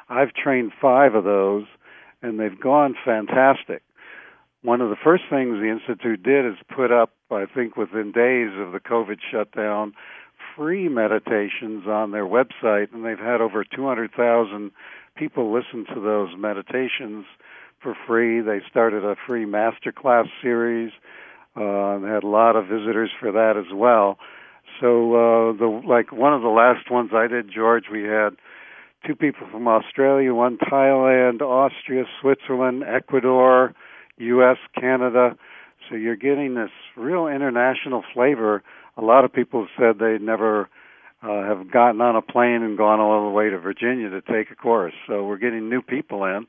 I've 0.09 0.33
trained 0.33 0.73
five 0.81 1.15
of 1.15 1.25
those, 1.25 1.65
and 2.23 2.39
they've 2.39 2.59
gone 2.59 2.95
fantastic. 3.05 3.83
One 4.63 4.81
of 4.81 4.91
the 4.91 4.97
first 5.03 5.25
things 5.29 5.59
the 5.59 5.71
Institute 5.71 6.23
did 6.23 6.47
is 6.47 6.59
put 6.75 6.93
up, 6.93 7.11
I 7.31 7.47
think 7.47 7.77
within 7.77 8.13
days 8.13 8.51
of 8.59 8.73
the 8.73 8.81
COVID 8.81 9.19
shutdown, 9.31 9.95
free 10.57 10.89
meditations 10.89 11.87
on 11.87 12.13
their 12.13 12.27
website, 12.27 12.93
and 12.93 13.05
they've 13.05 13.19
had 13.19 13.41
over 13.41 13.65
200,000 13.65 14.71
people 15.17 15.53
listen 15.53 15.85
to 15.95 16.01
those 16.01 16.31
meditations 16.39 17.25
for 17.81 17.97
free. 18.07 18.41
They 18.41 18.61
started 18.71 19.05
a 19.05 19.17
free 19.27 19.47
masterclass 19.47 20.29
series 20.41 20.93
uh, 21.57 22.01
had 22.01 22.25
a 22.25 22.29
lot 22.29 22.57
of 22.57 22.67
visitors 22.67 23.11
for 23.21 23.33
that 23.33 23.55
as 23.57 23.73
well. 23.75 24.19
So 24.81 25.15
uh, 25.15 25.53
the 25.53 25.83
like 25.87 26.13
one 26.13 26.33
of 26.35 26.43
the 26.43 26.49
last 26.49 26.91
ones 26.91 27.11
I 27.15 27.27
did, 27.27 27.51
George, 27.55 27.85
we 27.93 28.03
had 28.03 28.31
two 29.07 29.15
people 29.15 29.47
from 29.51 29.69
Australia, 29.69 30.33
one 30.35 30.59
Thailand, 30.59 31.41
Austria, 31.41 32.05
Switzerland, 32.21 32.85
Ecuador, 32.85 33.75
U.S., 34.19 34.57
Canada. 34.79 35.37
So 35.89 35.97
you're 35.97 36.17
getting 36.17 36.55
this 36.55 36.71
real 36.97 37.27
international 37.27 38.03
flavor. 38.15 38.63
A 38.97 39.03
lot 39.03 39.25
of 39.25 39.33
people 39.33 39.61
have 39.61 39.71
said 39.79 39.99
they 39.99 40.19
never 40.23 40.69
uh, 41.23 41.43
have 41.45 41.71
gotten 41.71 42.01
on 42.01 42.17
a 42.17 42.23
plane 42.23 42.63
and 42.63 42.77
gone 42.77 43.01
all 43.01 43.25
the 43.29 43.33
way 43.33 43.51
to 43.51 43.59
Virginia 43.59 44.11
to 44.11 44.21
take 44.21 44.51
a 44.51 44.55
course. 44.55 44.95
So 45.07 45.25
we're 45.25 45.39
getting 45.39 45.69
new 45.69 45.83
people 45.83 46.25
in. 46.25 46.47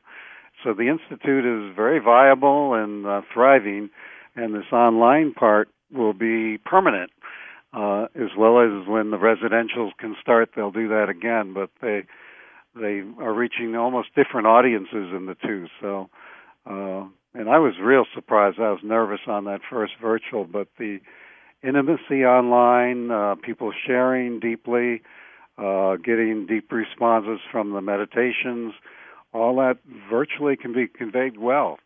So 0.64 0.74
the 0.74 0.88
institute 0.88 1.46
is 1.46 1.76
very 1.76 2.00
viable 2.00 2.74
and 2.74 3.06
uh, 3.06 3.22
thriving, 3.34 3.90
and 4.36 4.54
this 4.54 4.72
online 4.72 5.34
part 5.34 5.70
will 5.92 6.14
be 6.14 6.58
permanent. 6.58 7.12
Uh, 7.74 8.04
as 8.14 8.30
well 8.38 8.60
as 8.60 8.88
when 8.88 9.10
the 9.10 9.18
residentials 9.18 9.90
can 9.98 10.16
start, 10.22 10.52
they'll 10.56 10.72
do 10.72 10.90
that 10.90 11.10
again. 11.10 11.54
But 11.54 11.72
they 11.82 12.04
they 12.76 13.02
are 13.20 13.34
reaching 13.34 13.76
almost 13.76 14.10
different 14.16 14.48
audiences 14.48 15.12
in 15.16 15.26
the 15.26 15.36
two. 15.36 15.68
So, 15.82 16.10
uh, 16.68 17.06
and 17.34 17.50
I 17.50 17.60
was 17.60 17.74
real 17.82 18.06
surprised. 18.14 18.60
I 18.60 18.72
was 18.72 18.82
nervous 18.84 19.22
on 19.28 19.46
that 19.46 19.62
first 19.70 19.94
virtual, 20.02 20.46
but 20.46 20.68
the 20.78 21.00
intimacy 21.64 22.26
online, 22.26 23.10
uh, 23.12 23.36
people 23.36 23.72
sharing 23.86 24.40
deeply, 24.40 25.02
uh, 25.58 25.96
getting 25.96 26.46
deep 26.48 26.72
responses 26.72 27.40
from 27.52 27.72
the 27.72 27.82
meditations, 27.82 28.74
all 29.34 29.56
that 29.58 29.78
virtually 30.10 30.56
can 30.56 30.74
be 30.74 30.88
conveyed 30.88 31.38
well. 31.38 31.80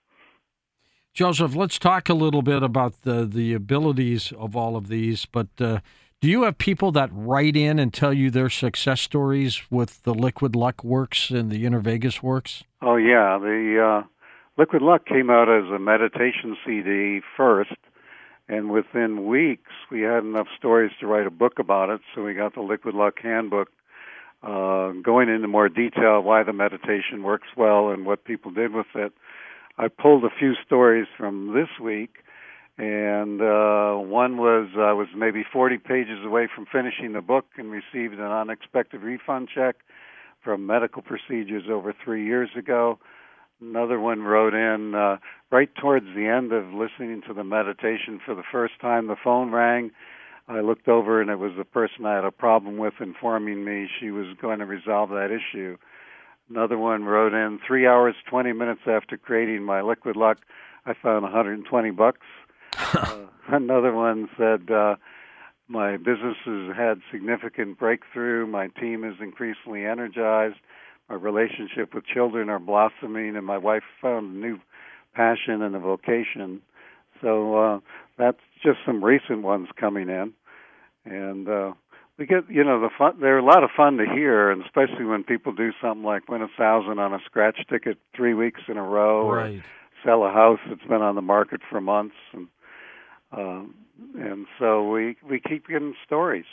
Joseph, 1.17 1.55
let's 1.55 1.79
talk 1.79 2.09
a 2.09 2.13
little 2.13 2.43
bit 2.43 2.61
about 2.61 3.01
the 3.01 3.25
the 3.25 3.55
abilities 3.55 4.31
of 4.37 4.55
all 4.55 4.75
of 4.75 4.87
these. 4.87 5.25
But 5.25 5.47
uh, 5.59 5.79
do 6.21 6.29
you 6.29 6.43
have 6.43 6.59
people 6.59 6.91
that 6.91 7.09
write 7.11 7.55
in 7.55 7.79
and 7.79 7.91
tell 7.91 8.13
you 8.13 8.29
their 8.29 8.51
success 8.51 9.01
stories 9.01 9.63
with 9.71 10.03
the 10.03 10.13
Liquid 10.13 10.55
Luck 10.55 10.83
works 10.83 11.31
and 11.31 11.49
the 11.49 11.65
Inner 11.65 11.79
Vegas 11.79 12.21
works? 12.21 12.63
Oh 12.83 12.97
yeah, 12.97 13.39
the 13.39 14.03
uh, 14.03 14.07
Liquid 14.59 14.83
Luck 14.83 15.07
came 15.07 15.31
out 15.31 15.49
as 15.49 15.63
a 15.71 15.79
meditation 15.79 16.55
CD 16.63 17.21
first, 17.35 17.73
and 18.47 18.69
within 18.69 19.25
weeks 19.25 19.71
we 19.89 20.01
had 20.01 20.19
enough 20.23 20.49
stories 20.55 20.91
to 20.99 21.07
write 21.07 21.25
a 21.25 21.31
book 21.31 21.57
about 21.57 21.89
it. 21.89 22.01
So 22.13 22.25
we 22.25 22.35
got 22.35 22.53
the 22.53 22.61
Liquid 22.61 22.93
Luck 22.93 23.15
Handbook, 23.23 23.69
uh, 24.43 24.91
going 25.01 25.29
into 25.29 25.47
more 25.47 25.67
detail 25.67 26.21
why 26.21 26.43
the 26.43 26.53
meditation 26.53 27.23
works 27.23 27.47
well 27.57 27.89
and 27.89 28.05
what 28.05 28.23
people 28.23 28.51
did 28.51 28.71
with 28.71 28.85
it. 28.93 29.13
I 29.77 29.89
pulled 29.89 30.23
a 30.23 30.29
few 30.29 30.53
stories 30.65 31.07
from 31.17 31.53
this 31.53 31.69
week, 31.79 32.23
and 32.79 33.39
uh, 33.41 33.93
one 33.95 34.37
was 34.37 34.69
I 34.75 34.93
was 34.93 35.07
maybe 35.15 35.43
40 35.51 35.77
pages 35.77 36.25
away 36.25 36.47
from 36.53 36.65
finishing 36.71 37.13
the 37.13 37.21
book 37.21 37.45
and 37.57 37.69
received 37.69 38.15
an 38.15 38.21
unexpected 38.21 39.01
refund 39.01 39.49
check 39.53 39.75
from 40.43 40.65
medical 40.65 41.03
procedures 41.03 41.65
over 41.69 41.93
three 42.03 42.25
years 42.25 42.49
ago. 42.57 42.97
Another 43.61 43.99
one 43.99 44.21
wrote 44.21 44.53
in 44.53 44.95
uh, 44.95 45.17
right 45.51 45.69
towards 45.75 46.05
the 46.15 46.27
end 46.27 46.53
of 46.53 46.73
listening 46.73 47.21
to 47.27 47.33
the 47.33 47.43
meditation 47.43 48.19
for 48.25 48.33
the 48.33 48.43
first 48.51 48.79
time. 48.81 49.07
The 49.07 49.15
phone 49.23 49.51
rang. 49.51 49.91
I 50.47 50.61
looked 50.61 50.87
over 50.87 51.21
and 51.21 51.29
it 51.29 51.39
was 51.39 51.51
the 51.57 51.65
person 51.65 52.05
I 52.05 52.15
had 52.15 52.23
a 52.23 52.31
problem 52.31 52.77
with 52.77 52.93
informing 52.99 53.65
me 53.65 53.89
she 53.99 54.11
was 54.11 54.27
going 54.41 54.59
to 54.59 54.65
resolve 54.65 55.09
that 55.09 55.29
issue. 55.29 55.77
Another 56.49 56.77
one 56.77 57.03
wrote 57.03 57.33
in 57.33 57.59
three 57.65 57.85
hours, 57.85 58.15
20 58.29 58.53
minutes 58.53 58.81
after 58.87 59.17
creating 59.17 59.63
my 59.63 59.81
liquid 59.81 60.15
luck, 60.15 60.37
I 60.85 60.93
found 60.93 61.23
120 61.23 61.91
bucks. 61.91 62.25
uh, 62.93 63.25
another 63.49 63.93
one 63.93 64.29
said, 64.37 64.71
uh, 64.71 64.95
my 65.67 65.97
business 65.97 66.37
has 66.45 66.75
had 66.75 67.01
significant 67.11 67.77
breakthrough. 67.77 68.47
My 68.47 68.67
team 68.67 69.03
is 69.03 69.15
increasingly 69.19 69.85
energized. 69.85 70.55
My 71.09 71.15
relationship 71.15 71.93
with 71.93 72.05
children 72.05 72.49
are 72.49 72.59
blossoming, 72.59 73.35
and 73.35 73.45
my 73.45 73.57
wife 73.57 73.83
found 74.01 74.35
a 74.35 74.39
new 74.39 74.59
passion 75.13 75.61
and 75.61 75.75
a 75.75 75.79
vocation. 75.79 76.61
So 77.21 77.57
uh, 77.57 77.79
that's 78.17 78.39
just 78.63 78.77
some 78.85 79.03
recent 79.03 79.41
ones 79.41 79.67
coming 79.77 80.09
in, 80.09 80.33
and 81.03 81.49
uh, 81.49 81.73
we 82.17 82.25
get 82.25 82.49
you 82.49 82.63
know 82.63 82.79
the 82.81 82.89
fun 82.97 83.17
they're 83.19 83.37
a 83.37 83.45
lot 83.45 83.63
of 83.63 83.69
fun 83.75 83.97
to 83.97 84.05
hear 84.05 84.49
and 84.51 84.63
especially 84.63 85.05
when 85.05 85.23
people 85.23 85.51
do 85.51 85.71
something 85.81 86.03
like 86.03 86.27
win 86.29 86.41
a 86.41 86.47
thousand 86.57 86.99
on 86.99 87.13
a 87.13 87.19
scratch 87.25 87.59
ticket 87.69 87.97
three 88.15 88.33
weeks 88.33 88.61
in 88.67 88.77
a 88.77 88.83
row 88.83 89.31
right. 89.31 89.57
or 89.57 89.63
sell 90.03 90.23
a 90.23 90.31
house 90.31 90.59
that's 90.67 90.83
been 90.83 91.01
on 91.01 91.15
the 91.15 91.21
market 91.21 91.61
for 91.69 91.79
months 91.79 92.15
and 92.33 92.47
um 93.31 93.75
and 94.19 94.45
so 94.59 94.89
we 94.89 95.15
we 95.27 95.39
keep 95.39 95.67
getting 95.67 95.93
stories 96.05 96.45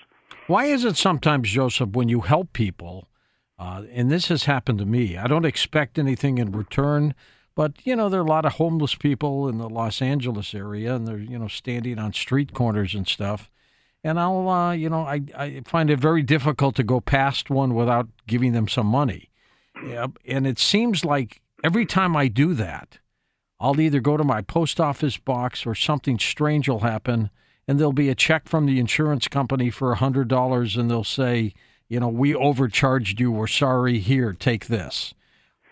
why 0.47 0.67
is 0.67 0.85
it 0.85 0.97
sometimes 0.97 1.51
joseph 1.51 1.91
when 1.91 2.09
you 2.09 2.21
help 2.21 2.53
people 2.53 3.09
uh, 3.57 3.85
and 3.93 4.11
this 4.11 4.29
has 4.29 4.45
happened 4.45 4.79
to 4.79 4.87
me 4.87 5.17
i 5.17 5.27
don't 5.27 5.45
expect 5.45 5.99
anything 5.99 6.39
in 6.39 6.53
return 6.53 7.15
but 7.55 7.73
you 7.85 7.95
know 7.95 8.09
there 8.09 8.21
are 8.21 8.25
a 8.25 8.29
lot 8.29 8.45
of 8.45 8.55
homeless 8.55 8.95
people 8.95 9.49
in 9.49 9.59
the 9.59 9.69
los 9.69 10.03
angeles 10.03 10.55
area 10.55 10.95
and 10.95 11.07
they're 11.07 11.19
you 11.19 11.39
know 11.39 11.49
standing 11.49 11.99
on 11.99 12.13
street 12.13 12.53
corners 12.53 12.95
and 12.95 13.07
stuff 13.07 13.51
and 14.05 14.21
I'll, 14.21 14.49
uh, 14.49 14.73
you 14.73 14.91
know, 14.91 15.01
I, 15.01 15.23
I 15.37 15.63
find 15.65 15.89
it 15.89 15.99
very 15.99 16.23
difficult 16.23 16.77
to 16.77 16.85
go 16.85 17.01
past 17.01 17.49
one 17.49 17.75
without 17.75 18.07
giving 18.27 18.53
them 18.53 18.69
some 18.69 18.87
money. 18.87 19.31
Yeah, 19.85 20.09
and 20.27 20.47
it 20.47 20.59
seems 20.59 21.05
like 21.05 21.41
every 21.65 21.87
time 21.87 22.15
I 22.15 22.29
do 22.29 22.53
that, 22.55 22.99
I'll 23.59 23.81
either 23.81 24.01
go 24.01 24.19
to 24.19 24.25
my 24.25 24.43
post 24.43 24.79
office 24.79 25.17
box 25.17 25.67
or 25.67 25.75
something 25.75 26.19
strange 26.19 26.69
will 26.69 26.81
happen, 26.81 27.31
and 27.67 27.79
there'll 27.79 27.93
be 27.93 28.11
a 28.11 28.15
check 28.15 28.47
from 28.47 28.67
the 28.67 28.79
insurance 28.79 29.27
company 29.27 29.71
for 29.71 29.91
a 29.91 29.97
hundred 29.97 30.29
dollars, 30.29 30.77
and 30.77 30.91
they'll 30.91 31.03
say, 31.03 31.55
you 31.89 31.99
know, 31.99 32.09
we 32.09 32.35
overcharged 32.35 33.21
you. 33.21 33.33
We're 33.33 33.47
sorry. 33.47 33.99
Here, 33.99 34.33
take 34.35 34.67
this. 34.67 35.15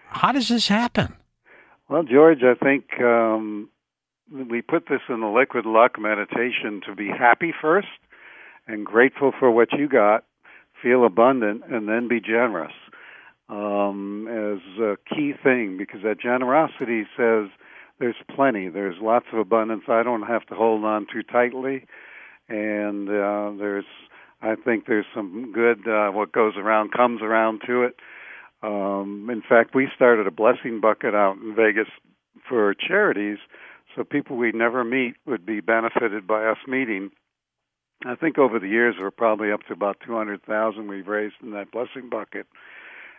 How 0.08 0.32
does 0.32 0.48
this 0.48 0.68
happen? 0.68 1.16
Well, 1.88 2.02
George, 2.02 2.42
I 2.42 2.54
think 2.54 2.84
um, 3.00 3.68
we 4.30 4.62
put 4.62 4.88
this 4.88 5.00
in 5.08 5.20
the 5.20 5.26
liquid 5.26 5.66
luck 5.66 5.98
meditation 5.98 6.80
to 6.86 6.94
be 6.94 7.08
happy 7.08 7.52
first 7.60 7.88
and 8.66 8.86
grateful 8.86 9.32
for 9.38 9.50
what 9.50 9.72
you 9.72 9.88
got, 9.88 10.24
feel 10.82 11.04
abundant, 11.04 11.62
and 11.68 11.88
then 11.88 12.08
be 12.08 12.20
generous 12.20 12.72
um, 13.48 14.26
as 14.28 14.80
a 14.80 14.96
key 15.14 15.32
thing 15.42 15.76
because 15.78 16.02
that 16.02 16.20
generosity 16.20 17.04
says 17.16 17.48
there's 17.98 18.16
plenty, 18.34 18.68
there's 18.68 18.96
lots 19.00 19.26
of 19.32 19.38
abundance. 19.38 19.84
I 19.88 20.02
don't 20.02 20.22
have 20.22 20.46
to 20.46 20.54
hold 20.54 20.84
on 20.84 21.06
too 21.12 21.22
tightly, 21.22 21.86
and 22.48 23.08
uh, 23.08 23.52
there's 23.58 23.84
I 24.40 24.56
think 24.56 24.86
there's 24.86 25.06
some 25.14 25.52
good 25.52 25.86
uh, 25.86 26.10
what 26.10 26.32
goes 26.32 26.54
around 26.56 26.92
comes 26.92 27.20
around 27.22 27.62
to 27.66 27.82
it. 27.84 27.96
Um, 28.62 29.28
in 29.30 29.42
fact, 29.46 29.74
we 29.74 29.88
started 29.94 30.26
a 30.26 30.32
blessing 30.32 30.80
bucket 30.80 31.14
out 31.14 31.36
in 31.36 31.54
Vegas 31.54 31.88
for 32.48 32.74
charities, 32.74 33.38
so 33.94 34.02
people 34.02 34.36
we 34.36 34.52
never 34.52 34.82
meet 34.82 35.14
would 35.26 35.44
be 35.44 35.60
benefited 35.60 36.26
by 36.26 36.44
us 36.46 36.58
meeting 36.66 37.10
I 38.04 38.14
think 38.14 38.38
over 38.38 38.58
the 38.58 38.68
years 38.68 38.96
we're 38.98 39.10
probably 39.10 39.52
up 39.52 39.62
to 39.66 39.72
about 39.72 39.98
200,000 40.04 40.88
we've 40.88 41.06
raised 41.06 41.34
in 41.42 41.52
that 41.52 41.70
blessing 41.70 42.08
bucket, 42.10 42.46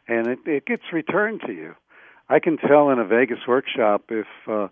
and 0.07 0.27
it, 0.27 0.39
it 0.45 0.65
gets 0.65 0.83
returned 0.91 1.41
to 1.45 1.53
you. 1.53 1.75
I 2.29 2.39
can 2.39 2.57
tell 2.57 2.89
in 2.89 2.99
a 2.99 3.05
Vegas 3.05 3.39
workshop 3.47 4.05
if 4.09 4.27
uh, 4.47 4.67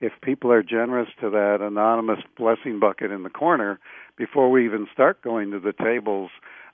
if 0.00 0.12
people 0.20 0.50
are 0.50 0.62
generous 0.62 1.08
to 1.20 1.30
that 1.30 1.58
anonymous 1.60 2.18
blessing 2.36 2.80
bucket 2.80 3.12
in 3.12 3.22
the 3.22 3.30
corner 3.30 3.78
before 4.16 4.50
we 4.50 4.64
even 4.64 4.88
start 4.92 5.22
going 5.22 5.52
to 5.52 5.60
the 5.60 5.72
tables, 5.72 6.30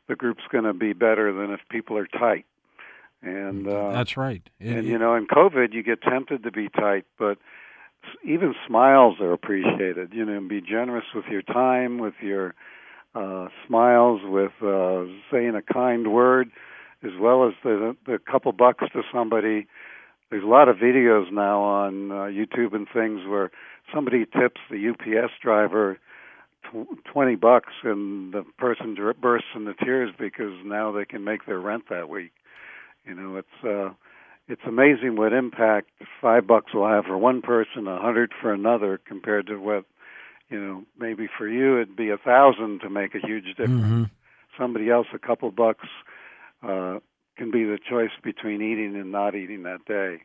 the 0.09 0.16
group's 0.16 0.45
going 0.50 0.64
to 0.64 0.73
be 0.73 0.95
better 0.95 1.33
than 1.33 1.52
if 1.52 1.61
people 1.71 1.97
are 1.99 2.07
tight. 2.07 2.47
And 3.23 3.68
uh, 3.68 3.92
that's 3.92 4.16
right. 4.16 4.42
It, 4.59 4.76
and 4.78 4.87
you 4.87 4.99
know, 4.99 5.14
in 5.14 5.26
COVID, 5.26 5.75
you 5.75 5.83
get 5.83 6.00
tempted 6.02 6.45
to 6.45 6.50
be 6.50 6.68
tight, 6.68 7.04
but 7.18 7.38
even 8.25 8.54
smiles 8.66 9.21
are 9.21 9.33
appreciated. 9.33 10.12
You 10.14 10.25
know, 10.25 10.40
be 10.49 10.61
generous 10.61 11.04
with 11.14 11.26
your 11.26 11.42
time, 11.42 11.99
with 11.99 12.14
your 12.23 12.54
uh, 13.15 13.49
smiles, 13.67 14.21
with 14.25 14.53
uh, 14.62 15.05
saying 15.31 15.55
a 15.55 15.62
kind 15.62 16.12
word, 16.12 16.50
as 17.03 17.12
well 17.21 17.47
as 17.47 17.55
the 17.62 17.97
the 18.07 18.19
couple 18.19 18.53
bucks 18.53 18.85
to 18.93 19.03
somebody. 19.12 19.67
There's 20.31 20.45
a 20.45 20.49
lot 20.49 20.69
of 20.69 20.77
videos 20.77 21.33
now 21.33 21.62
on 21.62 22.11
uh, 22.11 22.15
YouTube 22.27 22.75
and 22.75 22.87
things 22.93 23.21
where 23.27 23.50
somebody 23.95 24.27
tips 24.27 24.61
the 24.71 24.91
UPS 24.91 25.33
driver 25.43 25.99
tw- 26.65 27.05
20 27.12 27.37
bucks 27.37 27.73
and 27.83 28.33
the 28.33 28.45
person 28.59 28.97
bursts 29.21 29.49
into 29.55 29.75
tears 29.75 30.11
because 30.19 30.53
now 30.65 30.93
they 30.93 31.05
can 31.05 31.25
make 31.25 31.47
their 31.47 31.59
rent 31.59 31.85
that 31.91 32.09
week. 32.09 32.33
You 33.05 33.15
know, 33.15 33.37
it's 33.37 33.65
uh 33.65 33.95
it's 34.49 34.62
amazing 34.67 35.17
what 35.17 35.35
impact 35.35 35.91
five 36.23 36.47
bucks 36.47 36.73
will 36.73 36.88
have 36.88 37.05
for 37.05 37.19
one 37.19 37.43
person, 37.43 37.87
a 37.87 38.00
hundred 38.00 38.33
for 38.41 38.53
another, 38.53 38.99
compared 39.07 39.47
to 39.49 39.57
what 39.57 39.85
you 40.50 40.61
know 40.61 40.85
maybe 40.99 41.28
for 41.37 41.49
you 41.49 41.81
it'd 41.81 41.97
be 41.97 42.11
a 42.11 42.19
thousand 42.19 42.81
to 42.81 42.90
make 42.90 43.14
a 43.14 43.26
huge 43.26 43.47
difference. 43.57 43.83
Mm-hmm. 43.83 44.05
Somebody 44.59 44.90
else, 44.90 45.07
a 45.14 45.19
couple 45.19 45.50
bucks 45.50 45.87
uh, 46.62 46.99
can 47.37 47.50
be 47.50 47.64
the 47.64 47.78
choice 47.88 48.11
between 48.23 48.61
eating 48.61 48.97
and 48.97 49.12
not 49.12 49.35
eating 49.35 49.62
that 49.62 49.85
day. 49.87 50.23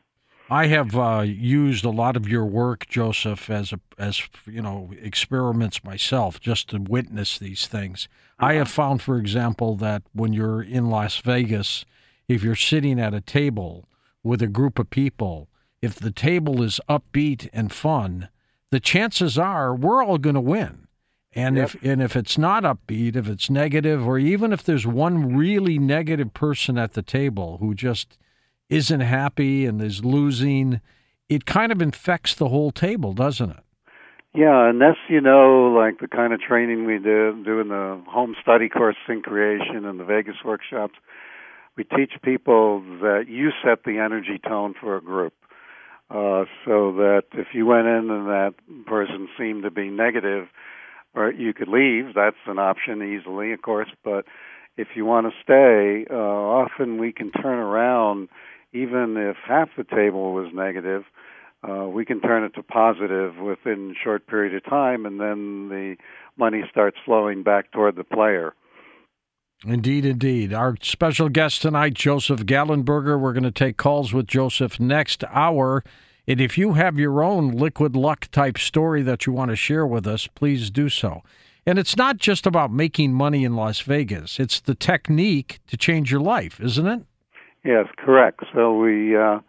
I 0.50 0.68
have 0.68 0.96
uh, 0.96 1.24
used 1.26 1.86
a 1.86 1.90
lot 1.90 2.18
of 2.18 2.28
your 2.28 2.46
work, 2.46 2.88
Joseph, 2.88 3.50
as 3.50 3.72
a, 3.72 3.80
as 3.98 4.22
you 4.46 4.62
know 4.62 4.92
experiments 5.02 5.84
myself, 5.84 6.40
just 6.40 6.70
to 6.70 6.80
witness 6.80 7.40
these 7.40 7.68
things. 7.68 8.08
Uh-huh. 8.40 8.48
I 8.48 8.54
have 8.56 8.70
found, 8.70 9.02
for 9.02 9.18
example, 9.18 9.76
that 9.78 10.04
when 10.14 10.34
you're 10.34 10.62
in 10.62 10.90
Las 10.90 11.18
Vegas, 11.18 11.86
if 12.28 12.44
you're 12.44 12.56
sitting 12.56 13.00
at 13.00 13.14
a 13.14 13.22
table 13.22 13.88
with 14.22 14.42
a 14.42 14.48
group 14.48 14.80
of 14.80 14.90
people, 14.90 15.50
if 15.82 15.96
the 15.96 16.12
table 16.12 16.62
is 16.62 16.80
upbeat 16.90 17.50
and 17.54 17.72
fun, 17.72 18.30
the 18.74 18.80
chances 18.80 19.38
are 19.38 19.76
we're 19.76 20.04
all 20.04 20.18
going 20.18 20.34
to 20.34 20.42
win. 20.42 20.88
And 21.36 21.58
yep. 21.58 21.76
if 21.76 21.84
and 21.84 22.02
if 22.02 22.16
it's 22.16 22.40
not 22.40 22.64
upbeat, 22.64 23.16
if 23.16 23.28
it's 23.28 23.48
negative, 23.48 24.06
or 24.08 24.18
even 24.18 24.52
if 24.52 24.64
there's 24.64 24.88
one 24.88 25.36
really 25.36 25.78
negative 25.78 26.34
person 26.34 26.80
at 26.80 26.94
the 26.94 27.04
table 27.04 27.58
who 27.60 27.76
just 27.76 28.18
isn't 28.70 29.02
happy 29.02 29.68
and 29.68 29.80
is 29.80 30.04
losing, 30.04 30.82
it 31.30 31.46
kind 31.46 31.72
of 31.72 31.84
infects 31.84 32.34
the 32.34 32.50
whole 32.50 32.72
table, 32.72 33.14
doesn't 33.14 33.52
it? 33.52 33.64
Yeah, 34.34 34.68
and 34.68 34.82
that's 34.82 34.98
you 35.08 35.22
know 35.22 35.72
like 35.76 36.00
the 36.00 36.08
kind 36.08 36.34
of 36.34 36.42
training 36.42 36.88
we 36.88 36.98
do 36.98 37.44
doing 37.46 37.70
the 37.70 38.02
home 38.08 38.36
study 38.42 38.70
course 38.70 38.98
in 39.08 39.22
creation 39.22 39.86
and 39.86 40.00
the 40.00 40.06
Vegas 40.06 40.38
workshops 40.44 40.96
we 41.76 41.84
teach 41.84 42.12
people 42.24 42.82
that 43.02 43.26
you 43.28 43.50
set 43.64 43.84
the 43.84 43.98
energy 43.98 44.40
tone 44.48 44.76
for 44.80 44.98
a 44.98 45.02
group. 45.02 45.34
Uh, 46.10 46.46
so 46.66 46.92
that 46.94 47.24
if 47.34 47.48
you 47.54 47.66
went 47.66 47.88
in 47.88 48.10
and 48.10 48.28
that 48.28 48.54
person 48.86 49.28
seemed 49.38 49.64
to 49.64 49.72
be 49.72 49.90
negative, 49.90 50.48
or 51.16 51.32
you 51.32 51.54
could 51.54 51.68
leave, 51.68 52.14
that's 52.14 52.38
an 52.46 52.60
option 52.60 53.02
easily, 53.02 53.54
of 53.54 53.62
course. 53.62 53.90
But 54.04 54.26
if 54.78 54.90
you 54.96 55.06
want 55.06 55.28
to 55.28 55.34
stay, 55.44 56.06
uh, 56.10 56.16
often 56.16 56.98
we 56.98 57.14
can 57.14 57.32
turn 57.32 57.60
around, 57.60 58.30
even 58.74 59.16
if 59.18 59.38
half 59.48 59.70
the 59.78 59.84
table 59.84 60.34
was 60.34 60.52
negative, 60.54 61.04
uh, 61.68 61.88
we 61.88 62.04
can 62.04 62.20
turn 62.20 62.44
it 62.44 62.54
to 62.56 62.64
positive 62.64 63.38
within 63.38 63.92
a 63.96 64.04
short 64.04 64.28
period 64.28 64.54
of 64.56 64.66
time, 64.66 65.06
and 65.06 65.20
then 65.20 65.70
the 65.70 65.96
money 66.38 66.62
starts 66.70 66.98
flowing 67.06 67.44
back 67.44 67.72
toward 67.72 67.96
the 67.96 68.04
player. 68.04 68.54
Indeed, 69.66 70.06
indeed. 70.06 70.54
Our 70.54 70.76
special 70.82 71.30
guest 71.30 71.62
tonight, 71.62 71.94
Joseph 71.94 72.42
Gallenberger. 72.42 73.20
We're 73.20 73.34
going 73.34 73.44
to 73.44 73.52
take 73.52 73.78
calls 73.78 74.14
with 74.14 74.28
Joseph 74.28 74.80
next 74.80 75.24
hour. 75.30 75.84
And 76.28 76.42
if 76.42 76.58
you 76.58 76.74
have 76.74 77.00
your 77.00 77.24
own 77.24 77.52
liquid 77.52 77.96
luck 77.96 78.30
type 78.32 78.58
story 78.58 79.02
that 79.04 79.26
you 79.26 79.32
want 79.32 79.52
to 79.52 79.56
share 79.56 79.88
with 79.88 80.06
us, 80.06 80.28
please 80.28 80.70
do 80.70 80.90
so. 80.90 81.22
And 81.66 81.80
it's 81.80 81.96
not 81.96 82.18
just 82.18 82.46
about 82.46 82.72
making 82.72 83.14
money 83.14 83.46
in 83.46 83.56
Las 83.56 83.80
Vegas, 83.80 84.38
it's 84.38 84.60
the 84.60 84.76
technique 84.76 85.60
to 85.68 85.78
change 85.78 86.12
your 86.12 86.20
life, 86.20 86.60
isn't 86.60 86.88
it? 86.88 87.02
Yes, 87.64 87.88
correct. 87.98 88.42
So 88.54 88.78
we, 88.78 89.16
uh, 89.16 89.40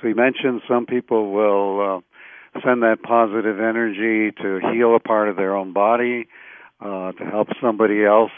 so 0.00 0.08
we 0.08 0.14
mentioned 0.14 0.62
some 0.66 0.86
people 0.86 1.30
will 1.30 1.80
uh, 1.98 2.60
send 2.64 2.82
that 2.82 3.02
positive 3.04 3.60
energy 3.60 4.32
to 4.42 4.58
heal 4.72 4.96
a 4.96 5.00
part 5.00 5.28
of 5.28 5.36
their 5.36 5.54
own 5.54 5.72
body, 5.72 6.26
uh, 6.80 7.12
to 7.12 7.24
help 7.24 7.48
somebody 7.62 8.04
else. 8.04 8.32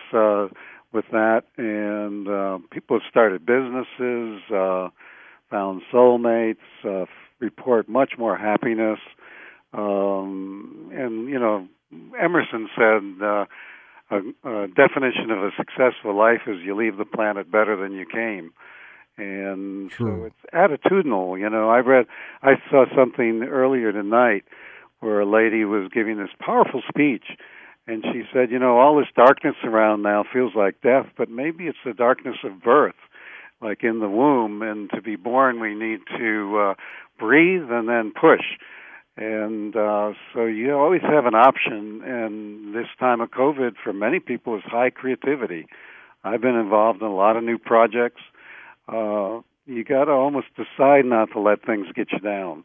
With 0.92 1.07
that, 1.11 1.44
and 1.57 2.28
uh, 2.28 2.59
people 2.70 2.98
have 2.98 3.09
started 3.09 3.46
businesses, 3.46 4.42
uh, 4.55 4.90
found 5.50 5.81
soulmates, 5.92 6.57
uh, 6.85 7.07
report 7.38 7.88
much 7.88 8.12
more 8.18 8.37
happiness, 8.37 8.98
um, 9.72 10.90
and 10.92 11.28
you 11.28 11.38
know, 11.38 11.66
Emerson 12.20 12.68
said. 12.76 13.24
Uh, 13.24 13.44
a, 14.11 14.18
a 14.18 14.68
definition 14.68 15.31
of 15.31 15.42
a 15.42 15.50
successful 15.57 16.16
life 16.16 16.42
is 16.46 16.57
you 16.62 16.76
leave 16.76 16.98
the 16.98 17.05
planet 17.05 17.50
better 17.50 17.76
than 17.76 17.92
you 17.92 18.05
came. 18.05 18.52
And 19.16 19.90
so 19.96 20.24
it's 20.24 20.55
attitudinal 20.55 21.38
you 21.38 21.48
know. 21.50 21.68
I 21.68 21.78
read 21.78 22.07
i 22.42 22.52
saw 22.70 22.87
something 22.96 23.42
earlier 23.42 23.92
tonight 23.92 24.44
where 25.00 25.20
a 25.20 25.26
lady 25.26 25.64
was 25.64 25.90
giving 25.92 26.16
this 26.16 26.31
powerful 26.38 26.83
speech 26.88 27.24
and 27.87 28.05
she 28.12 28.23
said, 28.33 28.51
you 28.51 28.59
know, 28.59 28.79
all 28.79 28.97
this 28.97 29.09
darkness 29.16 29.57
around 29.64 30.03
now 30.03 30.25
feels 30.33 30.53
like 30.55 30.81
death, 30.83 31.07
but 31.16 31.29
maybe 31.29 31.64
it's 31.64 31.79
the 31.85 31.92
darkness 31.92 32.37
of 32.45 32.62
birth, 32.62 32.95
like 33.61 33.83
in 33.83 33.99
the 33.99 34.09
womb. 34.09 34.62
And 34.62 34.88
to 34.90 35.03
be 35.03 35.16
born, 35.16 35.61
we 35.61 35.75
need 35.75 36.01
to 36.16 36.59
uh, 36.59 36.75
breathe 37.18 37.71
and 37.71 37.88
then 37.88 38.12
push. 38.12 38.45
And 39.16 39.77
uh, 39.77 40.12
so 40.33 40.47
you 40.47 40.75
always 40.75 41.03
have 41.03 41.27
an 41.27 41.35
option. 41.35 42.03
And 42.05 42.75
this 42.75 42.87
time 43.01 43.21
of 43.21 43.31
COVID, 43.31 43.73
for 43.83 43.92
many 43.92 44.21
people, 44.21 44.57
is 44.57 44.62
high 44.64 44.90
creativity. 44.90 45.66
I've 46.25 46.40
been 46.40 46.55
involved 46.55 47.03
in 47.03 47.09
a 47.09 47.14
lot 47.14 47.37
of 47.37 47.42
new 47.42 47.59
projects. 47.59 48.23
Uh, 48.88 49.40
you 49.66 49.85
got 49.85 50.05
to 50.05 50.12
almost 50.12 50.49
decide 50.57 51.05
not 51.05 51.31
to 51.33 51.40
let 51.40 51.64
things 51.64 51.87
get 51.95 52.12
you 52.12 52.21
down. 52.21 52.64